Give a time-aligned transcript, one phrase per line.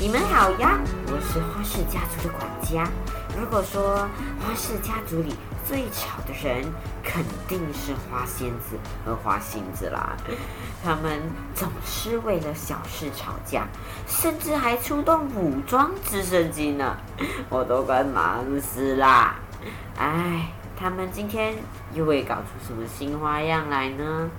[0.00, 0.78] 你们好呀，
[1.08, 2.88] 我是花氏家族的管家。
[3.36, 4.08] 如果说
[4.40, 5.34] 花氏家族里
[5.66, 6.64] 最吵的人，
[7.02, 10.16] 肯定是花仙子和花星子啦。
[10.84, 11.20] 他们
[11.52, 13.66] 总是为了小事吵架，
[14.06, 16.96] 甚至还出动武装直升机呢，
[17.48, 19.34] 我都快忙死啦！
[19.98, 21.56] 哎，他们今天
[21.92, 24.30] 又会搞出什么新花样来呢？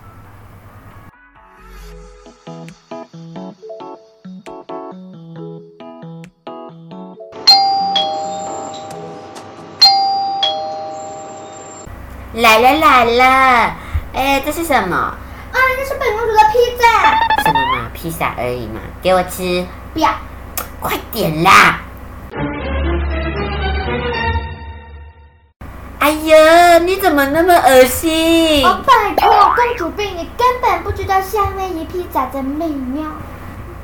[12.33, 13.75] 来了来了，
[14.13, 14.95] 哎，这是什么？
[14.95, 15.17] 啊，
[15.51, 17.11] 这是本公主的披萨。
[17.43, 19.65] 什么嘛，披萨而已嘛，给我吃！
[19.93, 20.11] 不要，
[20.79, 21.79] 快点啦！
[25.97, 28.63] 哎呀，你怎么那么恶心？
[28.63, 33.05] 哦，拜托，公主病，你根本不知道夏威夷披萨的美妙。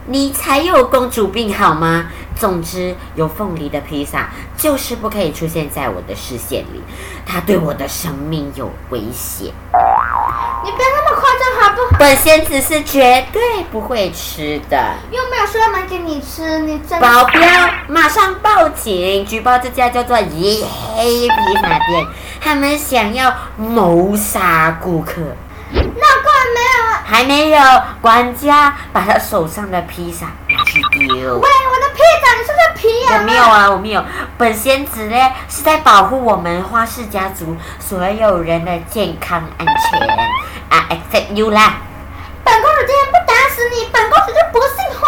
[0.07, 2.05] 你才有公主病好吗？
[2.35, 6.83] 总之，有凤梨的披萨就是不可以出现在我的视线里，
[7.25, 9.47] 它对我的生命有危险。
[10.63, 11.97] 你不要那么夸张好不好？
[11.97, 14.95] 本仙子是绝对不会吃的。
[15.11, 17.41] 又没有说要买给你吃，你真保镖，
[17.87, 22.05] 马上报警，举报这家叫做“夜黑披萨店”，
[22.41, 25.21] 他们想要谋杀顾客。
[27.15, 27.57] 还没有，
[28.01, 31.07] 管家把他手上的披萨拿去丢。
[31.07, 34.03] 喂，我的披萨，你是不是皮啊我没有啊，我没有。
[34.37, 35.15] 本仙子呢
[35.47, 40.01] 是在保护我们花氏家族所有人的健康安全
[40.67, 41.75] 啊，except you 啦。
[42.43, 45.07] 本公主今天不打死你，本公主就不姓花。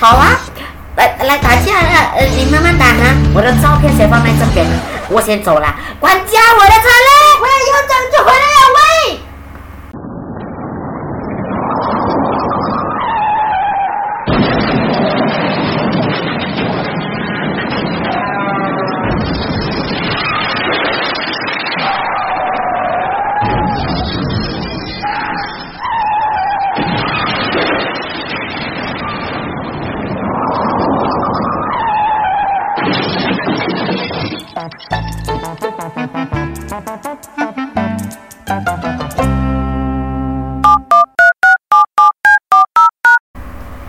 [0.00, 0.38] 好啊，
[0.94, 3.12] 来来打架了，呃，你慢慢打哈。
[3.34, 4.64] 我的照片先放在这边，
[5.10, 5.74] 我先走了。
[5.98, 6.88] 管家，我的车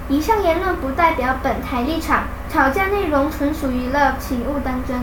[0.10, 5.00] 以上言论不代表本台立场吵架内容纯属娱乐请勿当真。